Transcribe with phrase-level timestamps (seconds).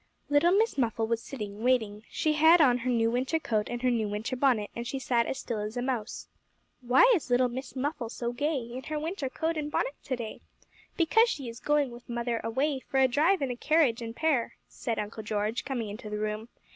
[0.17, 2.05] * Little Miss Muffle was sitting waiting.
[2.09, 5.27] She had on her new winter coat and her new winter bonnet, and she sat
[5.27, 6.27] as still as a mouse.
[6.81, 8.83] [Illustration: 'LITTLE MISS MUFFLE WAS SITTING WAITING.'] 'Why is little Miss Muffle so gay, In
[8.89, 10.41] her winter coat and bonnet to day?
[10.97, 14.55] Because she is going with mother away For a drive in a carriage and pair,'
[14.67, 16.49] said Uncle George, coming into the room.